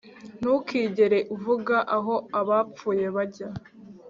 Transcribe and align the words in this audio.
Ntukigere 0.39 1.19
uvuga 1.35 1.75
aho 1.97 2.13
abapfuye 2.39 3.05
bajya 3.15 3.47